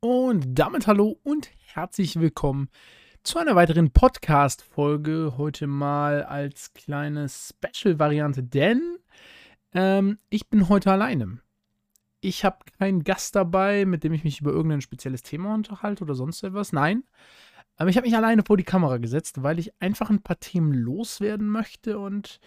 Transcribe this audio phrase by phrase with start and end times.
[0.00, 2.68] Und damit hallo und herzlich willkommen
[3.22, 5.34] zu einer weiteren Podcast-Folge.
[5.38, 8.98] Heute mal als kleine Special-Variante, denn
[9.72, 11.40] ähm, ich bin heute alleine.
[12.20, 16.14] Ich habe keinen Gast dabei, mit dem ich mich über irgendein spezielles Thema unterhalte oder
[16.14, 16.74] sonst etwas.
[16.74, 17.04] Nein.
[17.76, 20.74] Aber ich habe mich alleine vor die Kamera gesetzt, weil ich einfach ein paar Themen
[20.74, 22.38] loswerden möchte und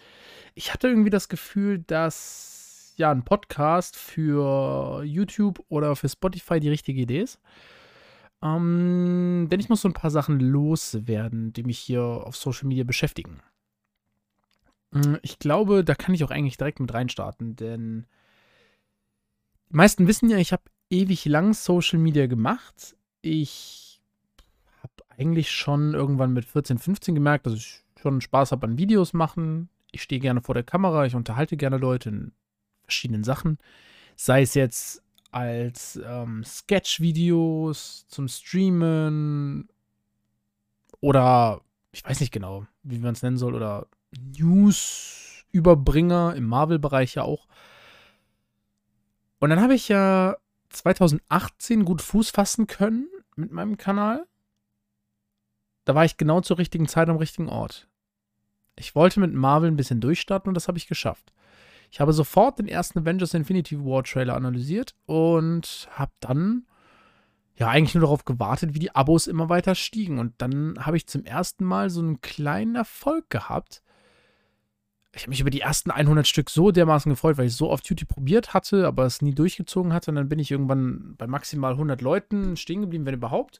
[0.54, 2.59] ich hatte irgendwie das Gefühl, dass
[3.00, 7.40] ja, ein Podcast für YouTube oder für Spotify die richtige Idee ist.
[8.42, 12.84] Ähm, denn ich muss so ein paar Sachen loswerden, die mich hier auf Social Media
[12.84, 13.40] beschäftigen.
[14.92, 18.06] Mm, ich glaube, da kann ich auch eigentlich direkt mit reinstarten, denn
[19.70, 22.96] die meisten wissen ja, ich habe ewig lang Social Media gemacht.
[23.22, 24.00] Ich
[24.82, 29.12] habe eigentlich schon irgendwann mit 14, 15 gemerkt, dass ich schon Spaß habe an Videos
[29.12, 29.68] machen.
[29.92, 32.32] Ich stehe gerne vor der Kamera, ich unterhalte gerne Leute in
[32.90, 33.58] verschiedenen Sachen.
[34.16, 39.68] Sei es jetzt als ähm, Sketch-Videos zum Streamen
[41.00, 43.86] oder ich weiß nicht genau, wie man es nennen soll, oder
[44.38, 47.46] News-Überbringer im Marvel-Bereich ja auch.
[49.38, 50.36] Und dann habe ich ja
[50.70, 54.26] 2018 gut Fuß fassen können mit meinem Kanal.
[55.84, 57.88] Da war ich genau zur richtigen Zeit am richtigen Ort.
[58.76, 61.32] Ich wollte mit Marvel ein bisschen durchstarten und das habe ich geschafft.
[61.90, 66.66] Ich habe sofort den ersten Avengers Infinity War Trailer analysiert und habe dann
[67.56, 70.18] ja eigentlich nur darauf gewartet, wie die Abos immer weiter stiegen.
[70.18, 73.82] Und dann habe ich zum ersten Mal so einen kleinen Erfolg gehabt.
[75.12, 77.88] Ich habe mich über die ersten 100 Stück so dermaßen gefreut, weil ich so oft
[77.88, 80.12] YouTube probiert hatte, aber es nie durchgezogen hatte.
[80.12, 83.58] Und dann bin ich irgendwann bei maximal 100 Leuten stehen geblieben, wenn überhaupt.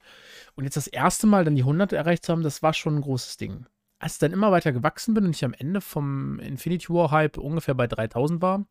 [0.54, 3.02] Und jetzt das erste Mal dann die 100 erreicht zu haben, das war schon ein
[3.02, 3.66] großes Ding
[4.00, 7.36] als ich dann immer weiter gewachsen bin und ich am Ende vom Infinity War Hype
[7.36, 8.64] ungefähr bei 3000 war,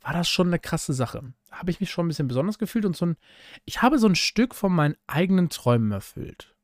[0.00, 1.32] war das schon eine krasse Sache.
[1.50, 3.16] Habe ich mich schon ein bisschen besonders gefühlt und so ein,
[3.64, 6.54] ich habe so ein Stück von meinen eigenen Träumen erfüllt.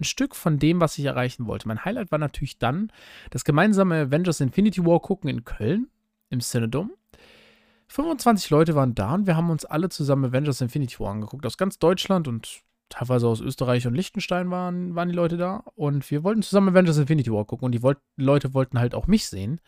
[0.00, 1.68] Ein Stück von dem, was ich erreichen wollte.
[1.68, 2.90] Mein Highlight war natürlich dann
[3.30, 5.88] das gemeinsame Avengers Infinity War gucken in Köln
[6.30, 6.90] im Cinedom.
[7.86, 11.56] 25 Leute waren da und wir haben uns alle zusammen Avengers Infinity War angeguckt aus
[11.56, 15.64] ganz Deutschland und teilweise aus Österreich und Liechtenstein waren, waren die Leute da.
[15.74, 19.06] Und wir wollten zusammen Avengers Infinity War gucken und die wollt, Leute wollten halt auch
[19.06, 19.60] mich sehen.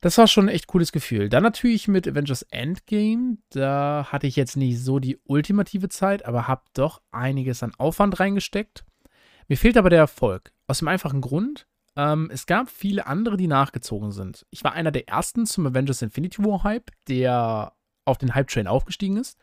[0.00, 1.28] Das war schon ein echt cooles Gefühl.
[1.28, 3.38] Dann natürlich mit Avengers Endgame.
[3.50, 8.20] Da hatte ich jetzt nicht so die ultimative Zeit, aber habe doch einiges an Aufwand
[8.20, 8.84] reingesteckt.
[9.48, 10.52] Mir fehlt aber der Erfolg.
[10.66, 14.46] Aus dem einfachen Grund, ähm, es gab viele andere, die nachgezogen sind.
[14.50, 17.72] Ich war einer der ersten zum Avengers Infinity War Hype, der
[18.04, 19.38] auf den Hype-Train aufgestiegen ist.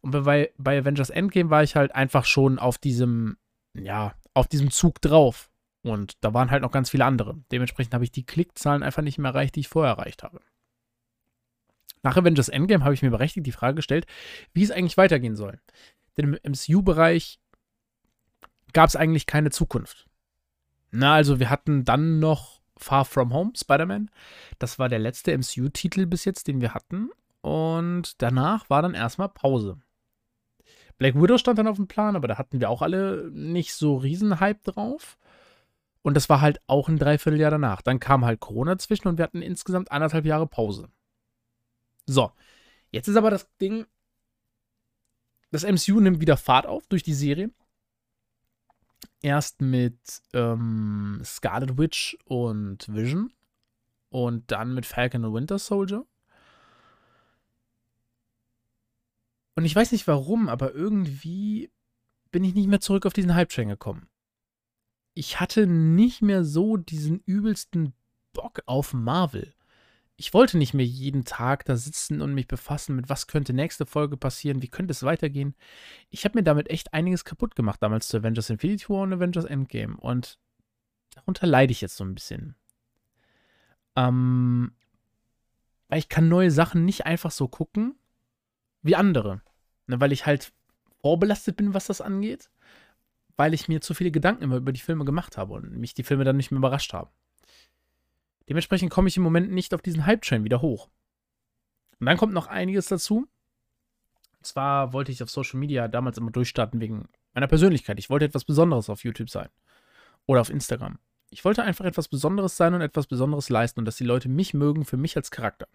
[0.00, 3.36] Und bei, bei Avengers Endgame war ich halt einfach schon auf diesem,
[3.74, 5.50] ja, auf diesem Zug drauf.
[5.82, 7.38] Und da waren halt noch ganz viele andere.
[7.50, 10.40] Dementsprechend habe ich die Klickzahlen einfach nicht mehr erreicht, die ich vorher erreicht habe.
[12.02, 14.06] Nach Avengers Endgame habe ich mir berechtigt die Frage gestellt,
[14.52, 15.60] wie es eigentlich weitergehen soll.
[16.16, 17.40] Denn im MCU-Bereich
[18.72, 20.06] gab es eigentlich keine Zukunft.
[20.90, 24.10] Na, also wir hatten dann noch Far From Home, Spider-Man.
[24.58, 27.10] Das war der letzte MCU-Titel bis jetzt, den wir hatten.
[27.40, 29.78] Und danach war dann erstmal Pause.
[30.98, 33.96] Black Widow stand dann auf dem Plan, aber da hatten wir auch alle nicht so
[33.96, 35.18] riesen Hype drauf.
[36.02, 37.82] Und das war halt auch ein Dreivierteljahr danach.
[37.82, 40.88] Dann kam halt Corona zwischen und wir hatten insgesamt anderthalb Jahre Pause.
[42.06, 42.32] So,
[42.90, 43.86] jetzt ist aber das Ding,
[45.50, 47.50] das MCU nimmt wieder Fahrt auf durch die Serie.
[49.20, 49.98] Erst mit
[50.32, 53.32] ähm, Scarlet Witch und Vision
[54.10, 56.04] und dann mit Falcon und Winter Soldier.
[59.58, 61.72] Und ich weiß nicht warum, aber irgendwie
[62.30, 64.08] bin ich nicht mehr zurück auf diesen Hype-Train gekommen.
[65.14, 67.92] Ich hatte nicht mehr so diesen übelsten
[68.32, 69.52] Bock auf Marvel.
[70.14, 73.84] Ich wollte nicht mehr jeden Tag da sitzen und mich befassen mit, was könnte nächste
[73.84, 75.56] Folge passieren, wie könnte es weitergehen.
[76.08, 79.44] Ich habe mir damit echt einiges kaputt gemacht, damals zu Avengers Infinity War und Avengers
[79.44, 79.96] Endgame.
[79.96, 80.38] Und
[81.10, 82.54] darunter leide ich jetzt so ein bisschen.
[83.96, 84.70] Ähm,
[85.88, 87.96] weil ich kann neue Sachen nicht einfach so gucken
[88.82, 89.42] wie andere.
[89.88, 90.52] Ne, weil ich halt
[91.00, 92.50] vorbelastet bin, was das angeht.
[93.36, 96.02] Weil ich mir zu viele Gedanken immer über die Filme gemacht habe und mich die
[96.04, 97.10] Filme dann nicht mehr überrascht haben.
[98.48, 100.88] Dementsprechend komme ich im Moment nicht auf diesen Hype-Train wieder hoch.
[101.98, 103.28] Und dann kommt noch einiges dazu.
[104.36, 107.98] Und zwar wollte ich auf Social Media damals immer durchstarten wegen meiner Persönlichkeit.
[107.98, 109.48] Ich wollte etwas Besonderes auf YouTube sein.
[110.26, 110.98] Oder auf Instagram.
[111.30, 114.54] Ich wollte einfach etwas Besonderes sein und etwas Besonderes leisten und dass die Leute mich
[114.54, 115.68] mögen für mich als Charakter.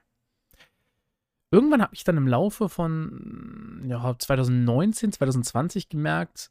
[1.53, 6.50] Irgendwann habe ich dann im Laufe von ja, 2019, 2020 gemerkt,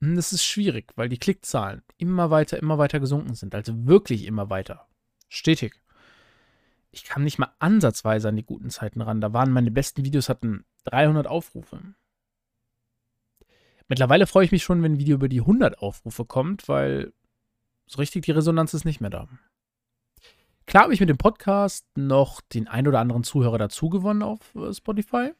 [0.00, 3.54] hm, das ist schwierig, weil die Klickzahlen immer weiter, immer weiter gesunken sind.
[3.54, 4.88] Also wirklich immer weiter.
[5.28, 5.80] Stetig.
[6.90, 9.20] Ich kam nicht mal ansatzweise an die guten Zeiten ran.
[9.20, 11.80] Da waren meine besten Videos hatten 300 Aufrufe.
[13.86, 17.12] Mittlerweile freue ich mich schon, wenn ein Video über die 100 Aufrufe kommt, weil
[17.86, 19.28] so richtig die Resonanz ist nicht mehr da.
[20.70, 24.54] Klar habe ich mit dem Podcast noch den ein oder anderen Zuhörer dazu gewonnen auf
[24.54, 25.32] äh, Spotify.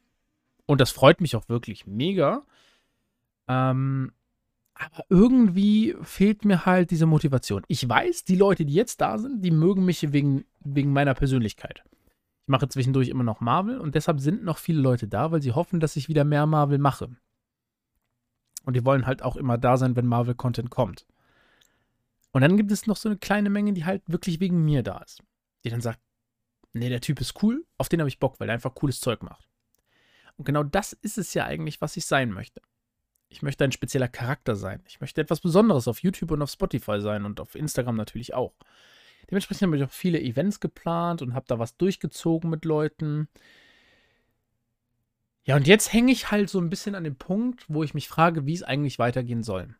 [0.67, 2.43] Und das freut mich auch wirklich mega.
[3.47, 4.11] Ähm,
[4.75, 7.63] aber irgendwie fehlt mir halt diese Motivation.
[7.69, 11.85] Ich weiß, die Leute, die jetzt da sind, die mögen mich wegen, wegen meiner Persönlichkeit.
[12.43, 15.53] Ich mache zwischendurch immer noch Marvel und deshalb sind noch viele Leute da, weil sie
[15.53, 17.09] hoffen, dass ich wieder mehr Marvel mache.
[18.65, 21.07] Und die wollen halt auch immer da sein, wenn Marvel-Content kommt.
[22.33, 24.99] Und dann gibt es noch so eine kleine Menge, die halt wirklich wegen mir da
[24.99, 25.23] ist.
[25.65, 26.01] Die dann sagt,
[26.73, 29.23] nee, der Typ ist cool, auf den habe ich Bock, weil er einfach cooles Zeug
[29.23, 29.49] macht.
[30.37, 32.63] Und genau das ist es ja eigentlich, was ich sein möchte.
[33.29, 34.83] Ich möchte ein spezieller Charakter sein.
[34.89, 38.55] Ich möchte etwas Besonderes auf YouTube und auf Spotify sein und auf Instagram natürlich auch.
[39.31, 43.29] Dementsprechend habe ich auch viele Events geplant und habe da was durchgezogen mit Leuten.
[45.45, 48.09] Ja, und jetzt hänge ich halt so ein bisschen an dem Punkt, wo ich mich
[48.09, 49.77] frage, wie es eigentlich weitergehen soll.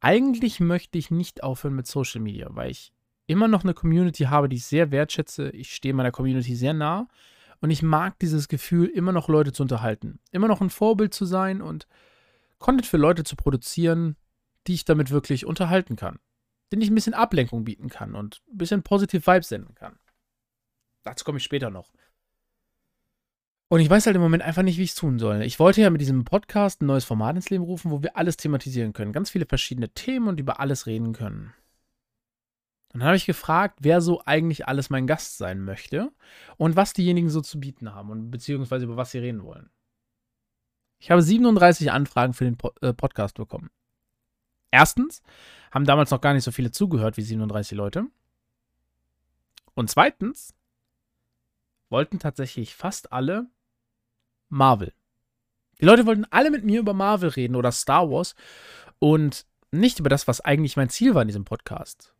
[0.00, 2.92] Eigentlich möchte ich nicht aufhören mit Social Media, weil ich
[3.26, 5.50] immer noch eine Community habe, die ich sehr wertschätze.
[5.50, 7.08] Ich stehe meiner Community sehr nah
[7.60, 11.24] und ich mag dieses Gefühl, immer noch Leute zu unterhalten, immer noch ein Vorbild zu
[11.24, 11.86] sein und
[12.58, 14.16] Content für Leute zu produzieren,
[14.66, 16.18] die ich damit wirklich unterhalten kann,
[16.72, 19.98] den ich ein bisschen Ablenkung bieten kann und ein bisschen positive Vibes senden kann.
[21.02, 21.92] Dazu komme ich später noch.
[23.72, 25.40] Und ich weiß halt im Moment einfach nicht, wie ich es tun soll.
[25.40, 28.36] Ich wollte ja mit diesem Podcast ein neues Format ins Leben rufen, wo wir alles
[28.36, 29.14] thematisieren können.
[29.14, 31.54] Ganz viele verschiedene Themen und über alles reden können.
[32.92, 36.12] Und dann habe ich gefragt, wer so eigentlich alles mein Gast sein möchte
[36.58, 39.70] und was diejenigen so zu bieten haben und beziehungsweise über was sie reden wollen.
[40.98, 43.70] Ich habe 37 Anfragen für den äh, Podcast bekommen.
[44.70, 45.22] Erstens
[45.70, 48.04] haben damals noch gar nicht so viele zugehört wie 37 Leute.
[49.72, 50.54] Und zweitens
[51.88, 53.48] wollten tatsächlich fast alle
[54.52, 54.92] Marvel.
[55.80, 58.34] Die Leute wollten alle mit mir über Marvel reden oder Star Wars
[58.98, 62.14] und nicht über das, was eigentlich mein Ziel war in diesem Podcast.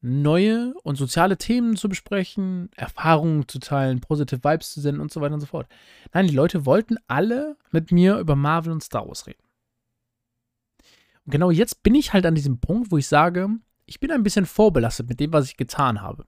[0.00, 5.20] Neue und soziale Themen zu besprechen, Erfahrungen zu teilen, positive Vibes zu senden und so
[5.20, 5.68] weiter und so fort.
[6.12, 9.42] Nein, die Leute wollten alle mit mir über Marvel und Star Wars reden.
[11.26, 13.48] Und genau jetzt bin ich halt an diesem Punkt, wo ich sage,
[13.84, 16.24] ich bin ein bisschen vorbelastet mit dem, was ich getan habe.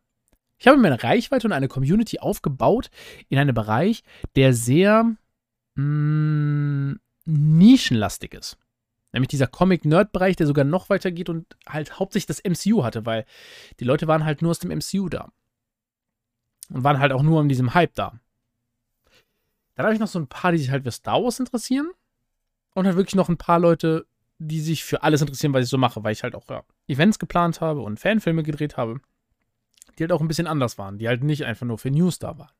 [0.58, 2.90] Ich habe mir eine Reichweite und eine Community aufgebaut
[3.31, 4.02] in einem Bereich,
[4.37, 5.16] der sehr
[5.75, 8.58] mh, mm, nischenlastig ist.
[9.12, 13.25] Nämlich dieser Comic-Nerd-Bereich, der sogar noch weiter geht und halt hauptsächlich das MCU hatte, weil
[13.81, 15.32] die Leute waren halt nur aus dem MCU da.
[16.69, 18.20] Und waren halt auch nur in diesem Hype da.
[19.75, 21.90] Dann habe ich noch so ein paar, die sich halt für Star Wars interessieren.
[22.75, 24.06] Und halt wirklich noch ein paar Leute,
[24.38, 27.19] die sich für alles interessieren, was ich so mache, weil ich halt auch ja, Events
[27.19, 29.00] geplant habe und Fanfilme gedreht habe,
[29.99, 32.38] die halt auch ein bisschen anders waren, die halt nicht einfach nur für News da
[32.38, 32.52] waren.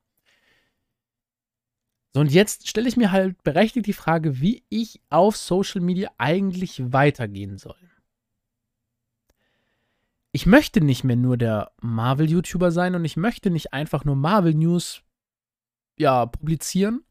[2.13, 6.11] So, und jetzt stelle ich mir halt berechtigt die Frage, wie ich auf Social Media
[6.19, 7.77] eigentlich weitergehen soll.
[10.33, 15.03] Ich möchte nicht mehr nur der Marvel-YouTuber sein und ich möchte nicht einfach nur Marvel-News
[15.99, 17.05] ja, publizieren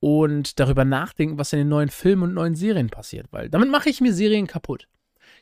[0.00, 3.88] und darüber nachdenken, was in den neuen Filmen und neuen Serien passiert, weil damit mache
[3.88, 4.88] ich mir Serien kaputt.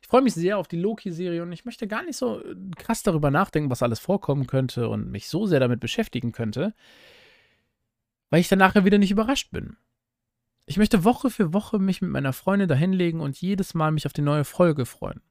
[0.02, 2.42] Ich freue mich sehr auf die Loki-Serie und ich möchte gar nicht so
[2.76, 6.74] krass darüber nachdenken, was alles vorkommen könnte und mich so sehr damit beschäftigen könnte,
[8.34, 9.76] weil ich dann nachher wieder nicht überrascht bin.
[10.66, 14.12] Ich möchte Woche für Woche mich mit meiner Freundin dahinlegen und jedes Mal mich auf
[14.12, 15.22] die neue Folge freuen.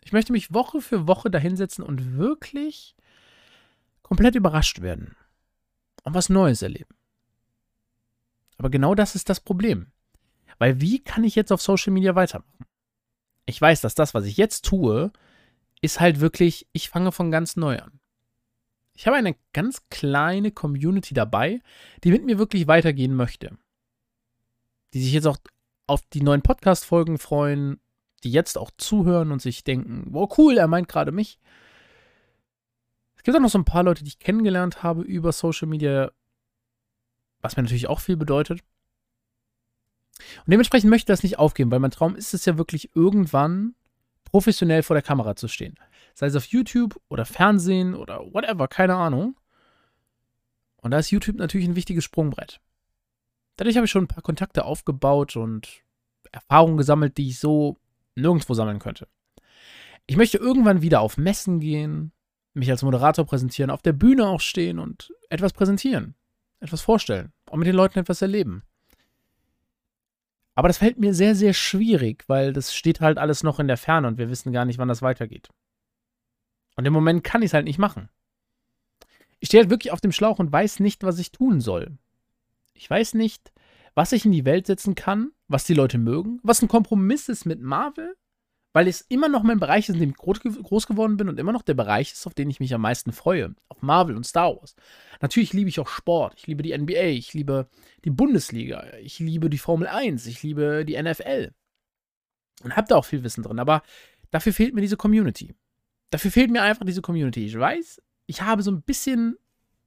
[0.00, 2.94] Ich möchte mich Woche für Woche dahinsetzen und wirklich
[4.02, 5.16] komplett überrascht werden
[6.04, 6.94] und was Neues erleben.
[8.58, 9.90] Aber genau das ist das Problem.
[10.58, 12.64] Weil wie kann ich jetzt auf Social Media weitermachen?
[13.44, 15.10] Ich weiß, dass das, was ich jetzt tue,
[15.80, 17.98] ist halt wirklich, ich fange von ganz neu an.
[18.94, 21.60] Ich habe eine ganz kleine Community dabei,
[22.04, 23.58] die mit mir wirklich weitergehen möchte.
[24.92, 25.38] Die sich jetzt auch
[25.86, 27.80] auf die neuen Podcast-Folgen freuen,
[28.22, 31.38] die jetzt auch zuhören und sich denken, wow, cool, er meint gerade mich.
[33.16, 36.12] Es gibt auch noch so ein paar Leute, die ich kennengelernt habe über Social Media,
[37.40, 38.60] was mir natürlich auch viel bedeutet.
[40.18, 43.74] Und dementsprechend möchte ich das nicht aufgeben, weil mein Traum ist es ja wirklich irgendwann
[44.24, 45.76] professionell vor der Kamera zu stehen.
[46.14, 49.38] Sei es auf YouTube oder Fernsehen oder whatever, keine Ahnung.
[50.76, 52.60] Und da ist YouTube natürlich ein wichtiges Sprungbrett.
[53.56, 55.82] Dadurch habe ich schon ein paar Kontakte aufgebaut und
[56.32, 57.78] Erfahrungen gesammelt, die ich so
[58.16, 59.08] nirgendwo sammeln könnte.
[60.06, 62.12] Ich möchte irgendwann wieder auf Messen gehen,
[62.52, 66.14] mich als Moderator präsentieren, auf der Bühne auch stehen und etwas präsentieren,
[66.60, 68.62] etwas vorstellen und mit den Leuten etwas erleben.
[70.54, 73.76] Aber das fällt mir sehr, sehr schwierig, weil das steht halt alles noch in der
[73.76, 75.48] Ferne und wir wissen gar nicht, wann das weitergeht.
[76.76, 78.08] Und im Moment kann ich es halt nicht machen.
[79.40, 81.98] Ich stehe halt wirklich auf dem Schlauch und weiß nicht, was ich tun soll.
[82.72, 83.52] Ich weiß nicht,
[83.94, 87.44] was ich in die Welt setzen kann, was die Leute mögen, was ein Kompromiss ist
[87.44, 88.16] mit Marvel,
[88.72, 91.52] weil es immer noch mein Bereich ist, in dem ich groß geworden bin und immer
[91.52, 93.54] noch der Bereich ist, auf den ich mich am meisten freue.
[93.68, 94.74] Auf Marvel und Star Wars.
[95.20, 96.34] Natürlich liebe ich auch Sport.
[96.36, 97.10] Ich liebe die NBA.
[97.10, 97.68] Ich liebe
[98.04, 98.84] die Bundesliga.
[98.96, 100.26] Ich liebe die Formel 1.
[100.26, 101.52] Ich liebe die NFL.
[102.64, 103.60] Und habe da auch viel Wissen drin.
[103.60, 103.84] Aber
[104.32, 105.54] dafür fehlt mir diese Community.
[106.14, 107.44] Dafür fehlt mir einfach diese Community.
[107.44, 109.36] Ich weiß, ich habe so ein bisschen.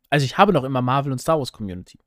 [0.09, 1.99] Also, ich habe noch immer Marvel und Star Wars Community.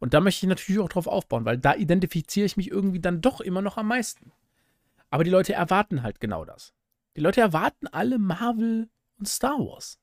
[0.00, 3.20] Und da möchte ich natürlich auch drauf aufbauen, weil da identifiziere ich mich irgendwie dann
[3.20, 4.32] doch immer noch am meisten.
[5.08, 6.74] Aber die Leute erwarten halt genau das.
[7.16, 8.88] Die Leute erwarten alle Marvel
[9.20, 10.00] und Star Wars.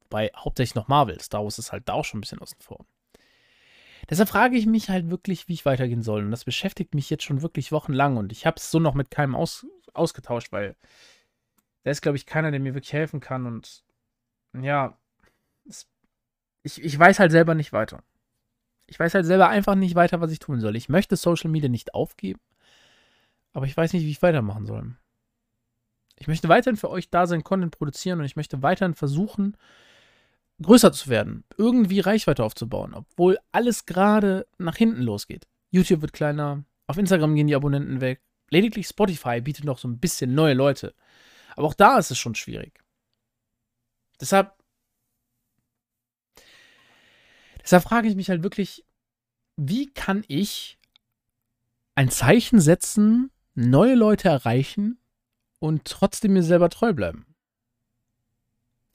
[0.00, 1.20] Wobei hauptsächlich noch Marvel.
[1.20, 2.86] Star Wars ist halt da auch schon ein bisschen außen vor.
[4.08, 6.24] Deshalb frage ich mich halt wirklich, wie ich weitergehen soll.
[6.24, 8.16] Und das beschäftigt mich jetzt schon wirklich wochenlang.
[8.16, 10.76] Und ich habe es so noch mit keinem aus, ausgetauscht, weil
[11.84, 13.46] da ist, glaube ich, keiner, der mir wirklich helfen kann.
[13.46, 13.84] Und
[14.60, 14.96] ja,
[15.68, 15.88] es,
[16.62, 18.02] ich, ich weiß halt selber nicht weiter.
[18.86, 20.76] Ich weiß halt selber einfach nicht weiter, was ich tun soll.
[20.76, 22.40] Ich möchte Social Media nicht aufgeben.
[23.52, 24.96] Aber ich weiß nicht, wie ich weitermachen soll.
[26.16, 29.56] Ich möchte weiterhin für euch da sein, Content produzieren und ich möchte weiterhin versuchen,
[30.60, 35.46] größer zu werden, irgendwie Reichweite aufzubauen, obwohl alles gerade nach hinten losgeht.
[35.70, 38.20] YouTube wird kleiner, auf Instagram gehen die Abonnenten weg,
[38.50, 40.94] lediglich Spotify bietet noch so ein bisschen neue Leute.
[41.56, 42.80] Aber auch da ist es schon schwierig.
[44.20, 44.54] Deshalb,
[47.62, 48.84] deshalb frage ich mich halt wirklich,
[49.56, 50.78] wie kann ich
[51.94, 54.98] ein Zeichen setzen, neue Leute erreichen
[55.58, 57.26] und trotzdem mir selber treu bleiben.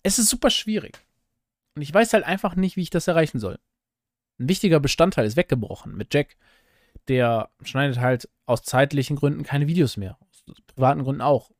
[0.03, 0.99] Es ist super schwierig.
[1.75, 3.59] Und ich weiß halt einfach nicht, wie ich das erreichen soll.
[4.39, 6.37] Ein wichtiger Bestandteil ist weggebrochen mit Jack.
[7.07, 10.17] Der schneidet halt aus zeitlichen Gründen keine Videos mehr.
[10.21, 11.51] Aus privaten Gründen auch.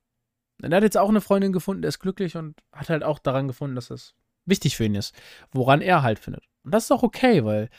[0.62, 3.20] Und er hat jetzt auch eine Freundin gefunden, der ist glücklich und hat halt auch
[3.20, 5.14] daran gefunden, dass es wichtig für ihn ist,
[5.52, 6.44] woran er halt findet.
[6.64, 7.70] Und das ist auch okay, weil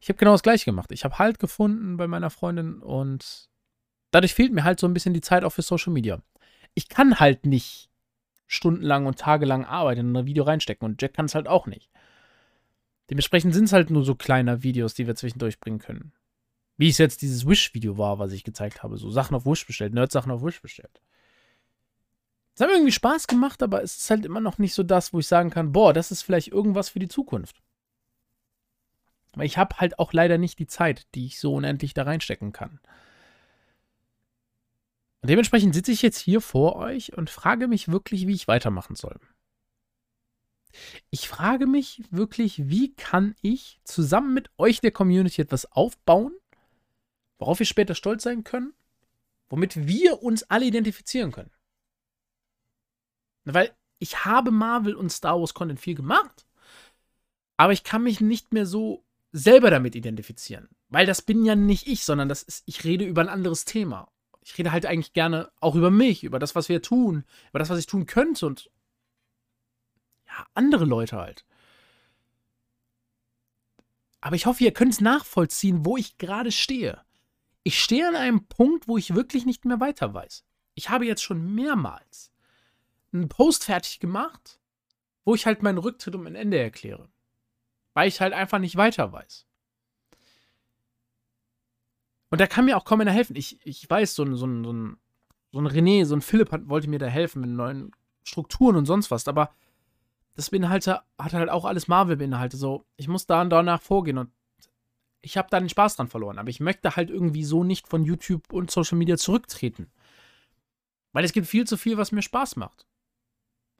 [0.00, 0.92] ich habe genau das gleiche gemacht.
[0.92, 3.48] Ich habe Halt gefunden bei meiner Freundin und
[4.10, 6.22] dadurch fehlt mir halt so ein bisschen die Zeit auch für Social Media.
[6.74, 7.90] Ich kann halt nicht
[8.46, 11.90] stundenlang und tagelang arbeiten in ein Video reinstecken und Jack kann es halt auch nicht.
[13.10, 16.12] Dementsprechend sind es halt nur so kleine Videos, die wir zwischendurch bringen können.
[16.76, 18.98] Wie es jetzt dieses Wish-Video war, was ich gezeigt habe.
[18.98, 21.00] So Sachen auf Wish bestellt, Nerd-Sachen auf Wish bestellt.
[22.58, 25.12] Es hat mir irgendwie Spaß gemacht, aber es ist halt immer noch nicht so das,
[25.12, 27.62] wo ich sagen kann, boah, das ist vielleicht irgendwas für die Zukunft.
[29.34, 32.50] Weil ich habe halt auch leider nicht die Zeit, die ich so unendlich da reinstecken
[32.50, 32.80] kann.
[35.20, 38.96] Und dementsprechend sitze ich jetzt hier vor euch und frage mich wirklich, wie ich weitermachen
[38.96, 39.20] soll.
[41.10, 46.32] Ich frage mich wirklich, wie kann ich zusammen mit euch der Community etwas aufbauen,
[47.38, 48.74] worauf wir später stolz sein können,
[49.48, 51.52] womit wir uns alle identifizieren können.
[53.54, 56.46] Weil ich habe Marvel und Star Wars Content viel gemacht,
[57.56, 60.68] aber ich kann mich nicht mehr so selber damit identifizieren.
[60.88, 64.10] Weil das bin ja nicht ich, sondern das ist, ich rede über ein anderes Thema.
[64.40, 67.68] Ich rede halt eigentlich gerne auch über mich, über das, was wir tun, über das,
[67.68, 68.70] was ich tun könnte und
[70.26, 71.44] ja, andere Leute halt.
[74.20, 77.02] Aber ich hoffe, ihr könnt es nachvollziehen, wo ich gerade stehe.
[77.62, 80.44] Ich stehe an einem Punkt, wo ich wirklich nicht mehr weiter weiß.
[80.74, 82.32] Ich habe jetzt schon mehrmals
[83.12, 84.60] einen Post fertig gemacht,
[85.24, 87.08] wo ich halt meinen Rücktritt um ein Ende erkläre
[87.98, 89.44] weil ich halt einfach nicht weiter weiß.
[92.30, 93.34] Und da kann mir auch kaum einer helfen.
[93.34, 94.98] Ich, ich weiß, so ein, so, ein, so, ein,
[95.50, 97.90] so ein René, so ein Philipp hat, wollte mir da helfen mit neuen
[98.22, 99.52] Strukturen und sonst was, aber
[100.36, 102.60] das beinhaltet, hat halt auch alles Marvel beinhaltet.
[102.60, 104.30] So, ich muss da und danach vorgehen und
[105.20, 106.38] ich habe da den Spaß dran verloren.
[106.38, 109.90] Aber ich möchte halt irgendwie so nicht von YouTube und Social Media zurücktreten.
[111.12, 112.86] Weil es gibt viel zu viel, was mir Spaß macht.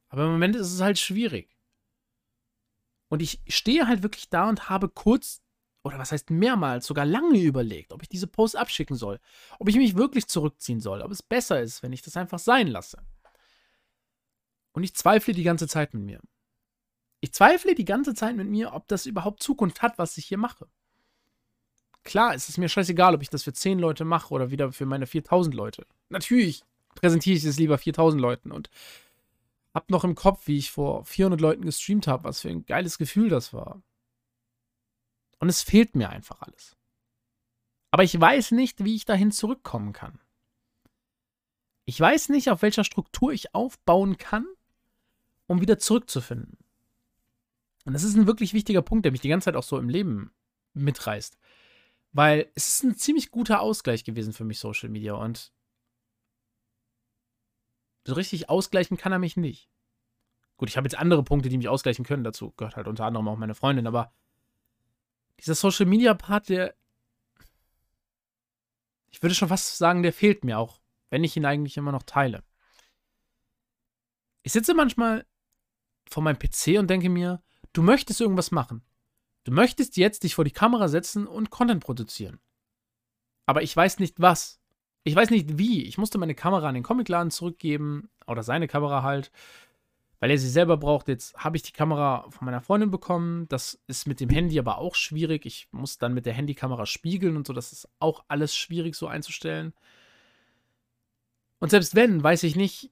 [0.08, 1.56] Aber im Moment ist es halt schwierig.
[3.08, 5.40] Und ich stehe halt wirklich da und habe kurz,
[5.82, 9.18] oder was heißt mehrmals, sogar lange überlegt, ob ich diese Post abschicken soll.
[9.58, 11.02] Ob ich mich wirklich zurückziehen soll.
[11.02, 12.98] Ob es besser ist, wenn ich das einfach sein lasse.
[14.72, 16.20] Und ich zweifle die ganze Zeit mit mir.
[17.20, 20.38] Ich zweifle die ganze Zeit mit mir, ob das überhaupt Zukunft hat, was ich hier
[20.38, 20.68] mache.
[22.04, 24.86] Klar, es ist mir scheißegal, ob ich das für 10 Leute mache oder wieder für
[24.86, 25.86] meine 4000 Leute.
[26.08, 26.62] Natürlich
[26.94, 28.70] präsentiere ich es lieber 4000 Leuten und
[29.78, 32.98] hab noch im Kopf, wie ich vor 400 Leuten gestreamt habe, was für ein geiles
[32.98, 33.80] Gefühl das war.
[35.38, 36.76] Und es fehlt mir einfach alles.
[37.92, 40.18] Aber ich weiß nicht, wie ich dahin zurückkommen kann.
[41.84, 44.46] Ich weiß nicht, auf welcher Struktur ich aufbauen kann,
[45.46, 46.58] um wieder zurückzufinden.
[47.84, 49.88] Und das ist ein wirklich wichtiger Punkt, der mich die ganze Zeit auch so im
[49.88, 50.32] Leben
[50.74, 51.38] mitreißt.
[52.10, 55.14] Weil es ist ein ziemlich guter Ausgleich gewesen für mich, Social Media.
[55.14, 55.52] Und
[58.06, 59.68] so richtig ausgleichen kann er mich nicht.
[60.56, 62.24] Gut, ich habe jetzt andere Punkte, die mich ausgleichen können.
[62.24, 63.86] Dazu gehört halt unter anderem auch meine Freundin.
[63.86, 64.12] Aber
[65.38, 66.74] dieser Social Media Part, der,
[69.10, 72.02] Ich würde schon fast sagen, der fehlt mir auch, wenn ich ihn eigentlich immer noch
[72.02, 72.44] teile.
[74.42, 75.26] Ich sitze manchmal
[76.08, 78.82] vor meinem PC und denke mir, du möchtest irgendwas machen.
[79.44, 82.38] Du möchtest jetzt dich vor die Kamera setzen und Content produzieren.
[83.46, 84.57] Aber ich weiß nicht was.
[85.08, 85.84] Ich weiß nicht wie.
[85.84, 88.10] Ich musste meine Kamera an den Comicladen zurückgeben.
[88.26, 89.30] Oder seine Kamera halt.
[90.20, 91.08] Weil er sie selber braucht.
[91.08, 93.48] Jetzt habe ich die Kamera von meiner Freundin bekommen.
[93.48, 95.46] Das ist mit dem Handy aber auch schwierig.
[95.46, 97.54] Ich muss dann mit der Handykamera spiegeln und so.
[97.54, 99.72] Das ist auch alles schwierig so einzustellen.
[101.58, 102.90] Und selbst wenn, weiß ich nicht,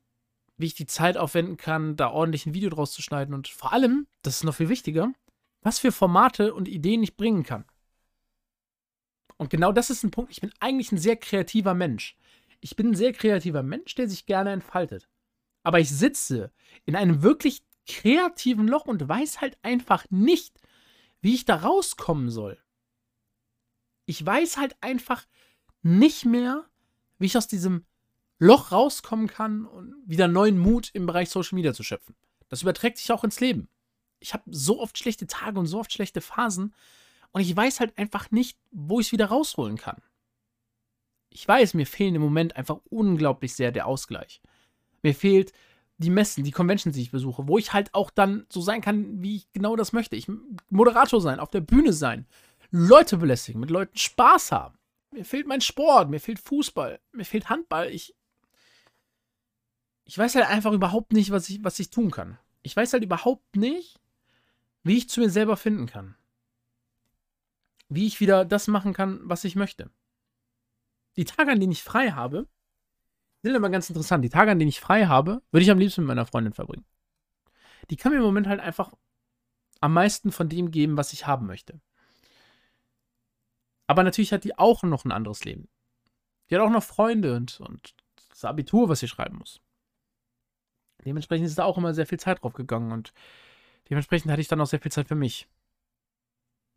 [0.56, 3.35] wie ich die Zeit aufwenden kann, da ordentlich ein Video draus zu schneiden.
[3.35, 5.12] Und vor allem, das ist noch viel wichtiger,
[5.61, 7.66] was für Formate und Ideen ich bringen kann.
[9.38, 10.32] Und genau das ist ein Punkt.
[10.32, 12.16] Ich bin eigentlich ein sehr kreativer Mensch.
[12.60, 15.08] Ich bin ein sehr kreativer Mensch, der sich gerne entfaltet.
[15.62, 16.52] Aber ich sitze
[16.84, 20.60] in einem wirklich kreativen Loch und weiß halt einfach nicht,
[21.20, 22.58] wie ich da rauskommen soll.
[24.06, 25.26] Ich weiß halt einfach
[25.82, 26.64] nicht mehr,
[27.18, 27.84] wie ich aus diesem
[28.38, 32.14] Loch rauskommen kann und wieder neuen Mut im Bereich Social Media zu schöpfen.
[32.48, 33.68] Das überträgt sich auch ins Leben.
[34.20, 36.74] Ich habe so oft schlechte Tage und so oft schlechte Phasen
[37.36, 40.00] und ich weiß halt einfach nicht, wo ich es wieder rausholen kann.
[41.28, 44.40] Ich weiß, mir fehlen im Moment einfach unglaublich sehr der Ausgleich.
[45.02, 45.52] Mir fehlt
[45.98, 49.20] die Messen, die Conventions, die ich besuche, wo ich halt auch dann so sein kann,
[49.22, 50.16] wie ich genau das möchte.
[50.16, 50.28] Ich
[50.70, 52.26] Moderator sein, auf der Bühne sein,
[52.70, 54.78] Leute belästigen, mit Leuten Spaß haben.
[55.10, 57.90] Mir fehlt mein Sport, mir fehlt Fußball, mir fehlt Handball.
[57.90, 58.14] Ich,
[60.06, 62.38] ich weiß halt einfach überhaupt nicht, was ich, was ich tun kann.
[62.62, 64.00] Ich weiß halt überhaupt nicht,
[64.84, 66.16] wie ich zu mir selber finden kann
[67.88, 69.90] wie ich wieder das machen kann, was ich möchte.
[71.16, 72.48] Die Tage, an denen ich frei habe,
[73.42, 74.24] sind immer ganz interessant.
[74.24, 76.84] Die Tage, an denen ich frei habe, würde ich am liebsten mit meiner Freundin verbringen.
[77.90, 78.92] Die kann mir im Moment halt einfach
[79.80, 81.80] am meisten von dem geben, was ich haben möchte.
[83.86, 85.68] Aber natürlich hat die auch noch ein anderes Leben.
[86.50, 87.94] Die hat auch noch Freunde und, und
[88.30, 89.60] das Abitur, was sie schreiben muss.
[91.04, 93.12] Dementsprechend ist da auch immer sehr viel Zeit drauf gegangen und
[93.88, 95.49] dementsprechend hatte ich dann auch sehr viel Zeit für mich.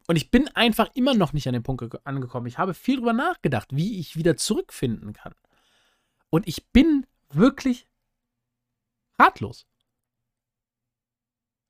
[0.10, 2.48] Und ich bin einfach immer noch nicht an dem Punkt angekommen.
[2.48, 5.36] Ich habe viel drüber nachgedacht, wie ich wieder zurückfinden kann.
[6.32, 7.88] Und ich bin wirklich
[9.20, 9.68] ratlos.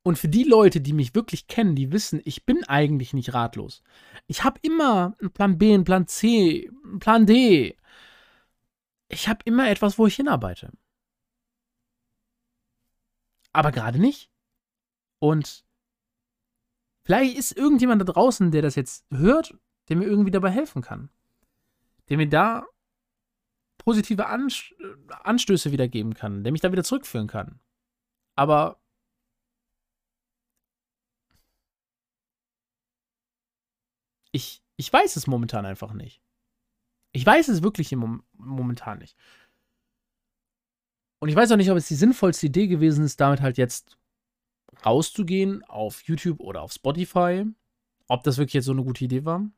[0.03, 3.83] Und für die Leute, die mich wirklich kennen, die wissen, ich bin eigentlich nicht ratlos.
[4.27, 7.75] Ich habe immer einen Plan B, einen Plan C, einen Plan D.
[9.09, 10.71] Ich habe immer etwas, wo ich hinarbeite.
[13.51, 14.31] Aber gerade nicht.
[15.19, 15.65] Und
[17.09, 21.09] Vielleicht ist irgendjemand da draußen, der das jetzt hört, der mir irgendwie dabei helfen kann.
[22.07, 22.67] Der mir da
[23.79, 27.59] positive Anstöße wiedergeben kann, der mich da wieder zurückführen kann.
[28.35, 28.79] Aber
[34.31, 36.21] ich, ich weiß es momentan einfach nicht.
[37.11, 39.17] Ich weiß es wirklich im momentan nicht.
[41.17, 43.97] Und ich weiß auch nicht, ob es die sinnvollste Idee gewesen ist, damit halt jetzt
[44.85, 47.45] rauszugehen auf YouTube oder auf Spotify.
[48.07, 49.49] Ob das wirklich jetzt so eine gute Idee war.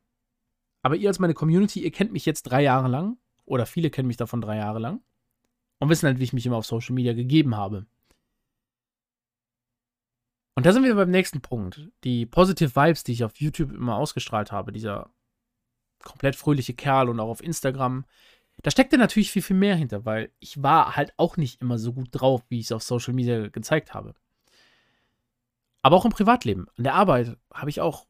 [0.82, 3.16] Aber ihr als meine Community, ihr kennt mich jetzt drei Jahre lang.
[3.44, 5.00] Oder viele kennen mich davon drei Jahre lang.
[5.78, 7.86] Und wissen halt, wie ich mich immer auf Social Media gegeben habe.
[10.54, 11.88] Und da sind wir beim nächsten Punkt.
[12.04, 14.72] Die Positive Vibes, die ich auf YouTube immer ausgestrahlt habe.
[14.72, 15.10] Dieser
[16.02, 18.04] komplett fröhliche Kerl und auch auf Instagram.
[18.62, 21.92] Da steckte natürlich viel, viel mehr hinter, weil ich war halt auch nicht immer so
[21.92, 24.14] gut drauf, wie ich es auf Social Media gezeigt habe.
[25.82, 26.66] Aber auch im Privatleben.
[26.76, 28.06] An der Arbeit habe ich auch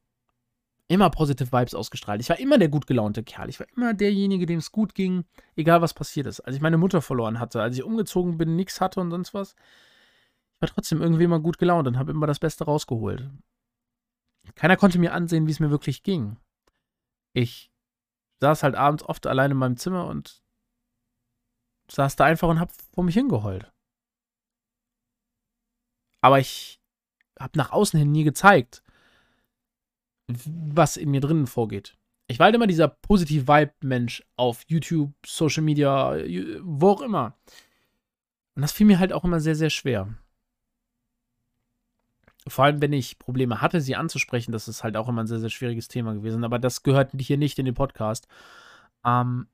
[0.89, 2.21] immer positive Vibes ausgestrahlt.
[2.21, 3.49] Ich war immer der gut gelaunte Kerl.
[3.49, 5.25] Ich war immer derjenige, dem es gut ging,
[5.57, 6.41] egal was passiert ist.
[6.41, 9.55] Als ich meine Mutter verloren hatte, als ich umgezogen bin, nichts hatte und sonst was,
[10.55, 13.31] ich war trotzdem irgendwie immer gut gelaunt und habe immer das Beste rausgeholt.
[14.55, 16.37] Keiner konnte mir ansehen, wie es mir wirklich ging.
[17.33, 17.73] Ich
[18.41, 20.43] saß halt abends oft allein in meinem Zimmer und
[21.89, 23.73] saß da einfach und hab vor mich hingeheult.
[26.21, 26.82] Aber ich
[27.39, 28.83] habe nach außen hin nie gezeigt,
[30.29, 31.97] was in mir drinnen vorgeht.
[32.29, 36.15] Ich war halt immer dieser positive Vibe-Mensch auf YouTube, Social Media,
[36.63, 37.37] wo auch immer.
[38.55, 40.09] Und das fiel mir halt auch immer sehr, sehr schwer.
[42.49, 45.39] Vor allem, wenn ich Probleme hatte, sie anzusprechen, das ist halt auch immer ein sehr,
[45.39, 46.45] sehr schwieriges Thema gewesen.
[46.45, 48.27] Aber das gehört hier nicht in den Podcast.
[49.05, 49.47] Ähm,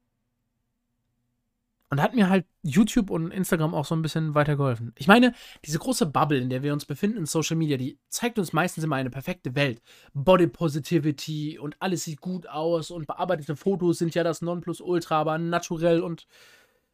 [1.90, 4.92] und hat mir halt YouTube und Instagram auch so ein bisschen weitergeholfen.
[4.96, 8.38] Ich meine, diese große Bubble, in der wir uns befinden in Social Media, die zeigt
[8.38, 9.81] uns meistens immer eine perfekte Welt.
[10.12, 15.38] Body Positivity und alles sieht gut aus und bearbeitete Fotos sind ja das Nonplusultra, aber
[15.38, 16.27] naturell und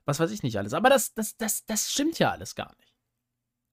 [0.04, 0.74] was weiß ich nicht alles.
[0.74, 2.83] Aber das, das, das, das stimmt ja alles gar nicht.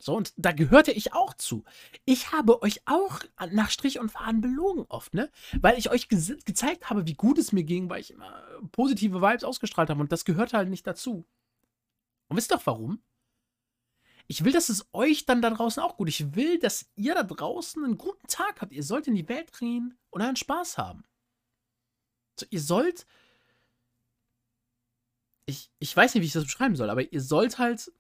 [0.01, 1.63] So, und da gehörte ich auch zu.
[2.05, 3.19] Ich habe euch auch
[3.51, 5.29] nach Strich und Faden belogen oft, ne?
[5.61, 9.21] Weil ich euch ge gezeigt habe, wie gut es mir ging, weil ich immer positive
[9.21, 11.27] Vibes ausgestrahlt habe und das gehört halt nicht dazu.
[12.29, 13.03] Und wisst doch warum?
[14.27, 16.09] Ich will, dass es euch dann da draußen auch gut.
[16.09, 18.71] Ich will, dass ihr da draußen einen guten Tag habt.
[18.71, 21.03] Ihr sollt in die Welt drehen und einen Spaß haben.
[22.39, 23.05] So, ihr sollt.
[25.45, 27.91] Ich, ich weiß nicht, wie ich das beschreiben soll, aber ihr sollt halt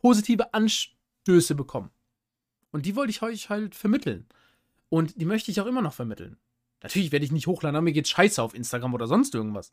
[0.00, 1.90] positive Anstöße bekommen.
[2.72, 4.28] Und die wollte ich euch halt vermitteln.
[4.88, 6.38] Und die möchte ich auch immer noch vermitteln.
[6.82, 9.72] Natürlich werde ich nicht hochladen, aber mir geht scheiße auf Instagram oder sonst irgendwas.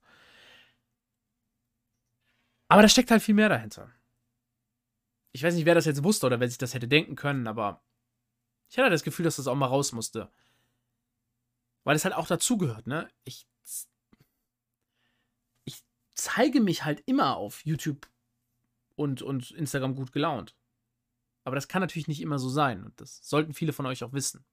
[2.67, 3.89] Aber da steckt halt viel mehr dahinter.
[5.31, 7.81] Ich weiß nicht, wer das jetzt wusste oder wer sich das hätte denken können, aber
[8.69, 10.29] ich hatte das Gefühl, dass das auch mal raus musste.
[11.83, 13.09] Weil es halt auch dazugehört, ne?
[13.23, 13.47] Ich,
[15.63, 15.81] ich
[16.13, 18.09] zeige mich halt immer auf YouTube
[18.97, 20.55] und, und Instagram gut gelaunt.
[21.45, 22.83] Aber das kann natürlich nicht immer so sein.
[22.83, 24.43] Und das sollten viele von euch auch wissen.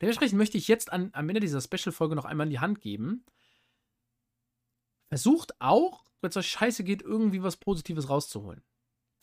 [0.00, 3.24] Dementsprechend möchte ich jetzt an, am Ende dieser Special-Folge noch einmal in die Hand geben.
[5.10, 8.64] Versucht auch, wenn es euch scheiße geht, irgendwie was Positives rauszuholen.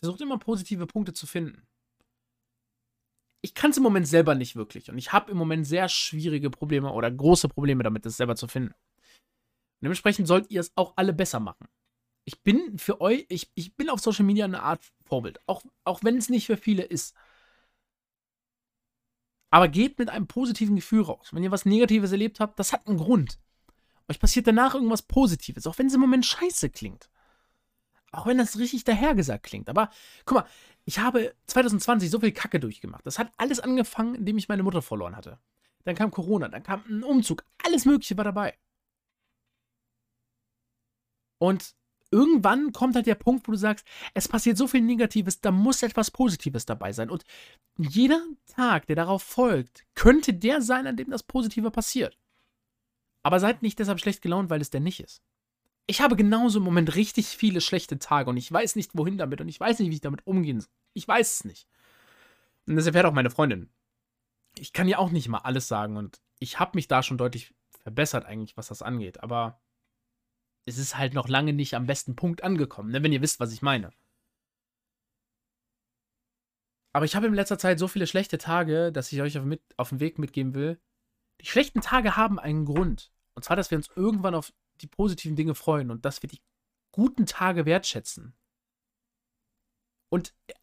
[0.02, 1.68] Versucht immer positive Punkte zu finden.
[3.44, 4.90] Ich kann es im Moment selber nicht wirklich.
[4.90, 8.48] Und ich habe im Moment sehr schwierige Probleme oder große Probleme damit, das selber zu
[8.48, 8.76] finden.
[9.84, 11.68] Dementsprechend sollt ihr es auch alle besser machen
[12.24, 15.40] ich bin für euch, ich, ich bin auf Social Media eine Art Vorbild.
[15.48, 17.16] Auch, auch wenn es nicht für viele ist.
[19.50, 21.30] Aber geht mit einem positiven Gefühl raus.
[21.32, 23.40] Wenn ihr was Negatives erlebt habt, das hat einen Grund.
[24.08, 27.10] Euch passiert danach irgendwas Positives, auch wenn es im Moment scheiße klingt.
[28.12, 29.70] Auch wenn das richtig dahergesagt klingt.
[29.70, 29.90] Aber
[30.26, 30.48] guck mal,
[30.86, 33.06] ich habe 2020 so viel Kacke durchgemacht.
[33.06, 35.40] Das hat alles angefangen, indem ich meine Mutter verloren hatte.
[35.84, 38.58] Dann kam Corona, dann kam ein Umzug, alles Mögliche war dabei.
[41.40, 41.76] Und
[42.12, 45.82] irgendwann kommt halt der Punkt, wo du sagst, es passiert so viel Negatives, da muss
[45.82, 47.10] etwas Positives dabei sein.
[47.10, 47.24] Und
[47.78, 52.18] jeder Tag, der darauf folgt, könnte der sein, an dem das Positive passiert.
[53.24, 55.22] Aber seid nicht deshalb schlecht gelaunt, weil es der nicht ist.
[55.88, 59.42] Ich habe genauso im Moment richtig viele schlechte Tage und ich weiß nicht, wohin damit
[59.42, 60.70] und ich weiß nicht, wie ich damit umgehen soll.
[60.94, 61.68] Ich weiß es nicht.
[62.68, 63.70] Und das erfährt auch meine Freundin.
[64.58, 67.54] Ich kann ja auch nicht mal alles sagen und ich habe mich da schon deutlich
[67.80, 69.24] verbessert eigentlich, was das angeht.
[69.24, 69.60] Aber
[70.66, 73.52] es ist halt noch lange nicht am besten Punkt angekommen, ne, wenn ihr wisst, was
[73.52, 73.92] ich meine.
[76.94, 79.62] Aber ich habe in letzter Zeit so viele schlechte Tage, dass ich euch auf, mit,
[79.78, 80.80] auf den Weg mitgeben will.
[81.40, 83.12] Die schlechten Tage haben einen Grund.
[83.34, 86.42] Und zwar, dass wir uns irgendwann auf die positiven Dinge freuen und dass wir die
[86.92, 88.36] guten Tage wertschätzen.
[90.10, 90.54] Und äh,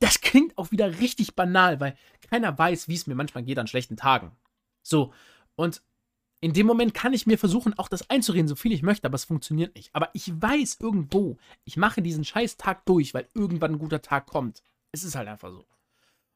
[0.00, 3.66] das klingt auch wieder richtig banal, weil keiner weiß, wie es mir manchmal geht an
[3.66, 4.36] schlechten Tagen.
[4.82, 5.12] So,
[5.54, 5.82] und
[6.40, 9.16] in dem Moment kann ich mir versuchen, auch das einzureden, so viel ich möchte, aber
[9.16, 9.90] es funktioniert nicht.
[9.92, 14.26] Aber ich weiß irgendwo, ich mache diesen scheiß Tag durch, weil irgendwann ein guter Tag
[14.26, 14.62] kommt.
[14.92, 15.58] Es ist halt einfach so.
[15.58, 15.66] Und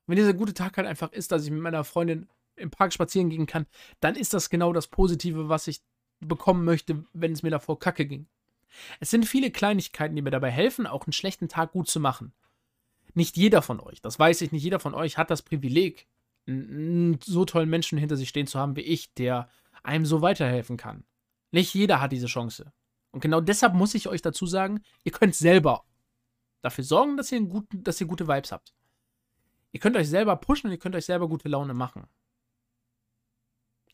[0.08, 3.30] wenn dieser gute Tag halt einfach ist, dass ich mit meiner Freundin im Park spazieren
[3.30, 3.66] gehen kann,
[4.00, 5.80] dann ist das genau das Positive, was ich
[6.20, 8.26] bekommen möchte, wenn es mir davor kacke ging.
[9.00, 12.32] Es sind viele Kleinigkeiten, die mir dabei helfen, auch einen schlechten Tag gut zu machen.
[13.14, 16.06] Nicht jeder von euch, das weiß ich, nicht jeder von euch hat das Privileg,
[16.46, 19.48] einen so tollen Menschen hinter sich stehen zu haben wie ich, der
[19.82, 21.04] einem so weiterhelfen kann.
[21.50, 22.72] Nicht jeder hat diese Chance.
[23.10, 25.84] Und genau deshalb muss ich euch dazu sagen, ihr könnt selber
[26.62, 28.74] dafür sorgen, dass ihr, guten, dass ihr gute Vibes habt.
[29.72, 32.06] Ihr könnt euch selber pushen und ihr könnt euch selber gute Laune machen.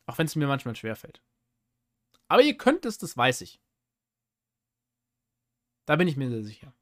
[0.07, 1.23] Auch wenn es mir manchmal schwerfällt.
[2.29, 3.61] Aber ihr könnt es, das weiß ich.
[5.87, 6.73] Da bin ich mir sehr sicher.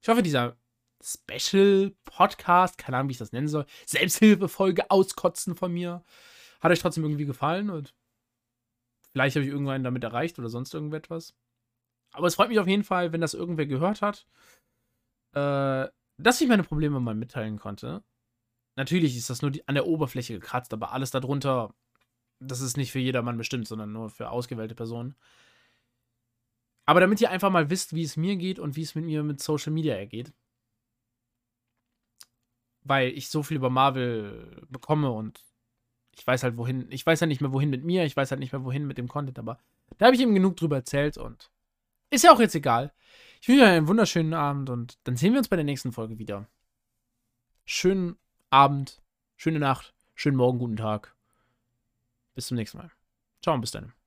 [0.00, 0.56] Ich hoffe, dieser
[1.02, 6.04] Special Podcast, keine Ahnung, wie ich das nennen soll, Selbsthilfefolge auskotzen von mir,
[6.60, 7.94] hat euch trotzdem irgendwie gefallen und
[9.12, 11.34] vielleicht habe ich irgendwann damit erreicht oder sonst irgendetwas.
[12.12, 14.26] Aber es freut mich auf jeden Fall, wenn das irgendwer gehört hat,
[15.32, 18.02] äh, dass ich meine Probleme mal mitteilen konnte.
[18.76, 21.74] Natürlich ist das nur die, an der Oberfläche gekratzt, aber alles darunter,
[22.40, 25.14] das ist nicht für jedermann bestimmt, sondern nur für ausgewählte Personen.
[26.86, 29.22] Aber damit ihr einfach mal wisst, wie es mir geht und wie es mit mir
[29.22, 30.32] mit Social Media ergeht.
[32.82, 35.40] Weil ich so viel über Marvel bekomme und
[36.20, 38.40] ich weiß halt wohin, ich weiß halt nicht mehr wohin mit mir, ich weiß halt
[38.40, 39.58] nicht mehr wohin mit dem Content, aber
[39.96, 41.50] da habe ich eben genug drüber erzählt und
[42.10, 42.92] ist ja auch jetzt egal.
[43.40, 46.18] Ich wünsche euch einen wunderschönen Abend und dann sehen wir uns bei der nächsten Folge
[46.18, 46.46] wieder.
[47.64, 48.18] Schönen
[48.50, 49.00] Abend,
[49.38, 51.16] schöne Nacht, schönen Morgen, guten Tag.
[52.34, 52.90] Bis zum nächsten Mal.
[53.40, 53.99] Ciao und bis dann.